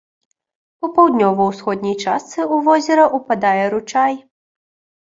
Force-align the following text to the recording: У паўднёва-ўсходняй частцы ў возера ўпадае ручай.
У 0.87 0.89
паўднёва-ўсходняй 0.95 1.95
частцы 2.05 2.39
ў 2.53 2.61
возера 2.71 3.05
ўпадае 3.21 3.65
ручай. 3.77 4.13